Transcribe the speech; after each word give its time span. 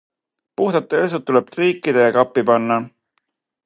Puhtad 0.61 0.87
pesud 0.93 1.27
tuleb 1.27 1.53
triikida 1.53 2.07
ja 2.07 2.17
kappi 2.19 2.47
panna. 2.53 2.83